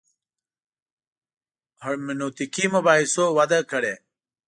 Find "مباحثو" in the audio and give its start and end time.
2.75-3.25